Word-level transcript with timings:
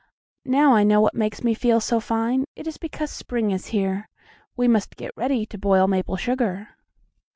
"Now 0.47 0.73
I 0.73 0.83
know 0.83 0.99
what 0.99 1.13
makes 1.13 1.43
me 1.43 1.53
feel 1.53 1.79
so 1.79 1.99
fine. 1.99 2.45
It 2.55 2.65
is 2.65 2.77
because 2.79 3.11
spring 3.11 3.51
is 3.51 3.67
here. 3.67 4.09
We 4.57 4.67
must 4.67 4.95
get 4.95 5.13
ready 5.15 5.45
to 5.45 5.59
boil 5.59 5.85
maple 5.85 6.17
sugar." 6.17 6.69